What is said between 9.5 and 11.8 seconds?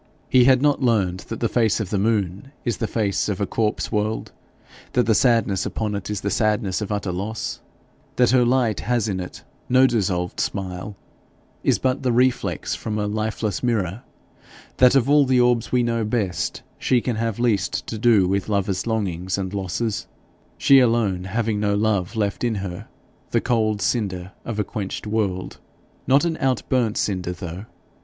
no dissolved smile, is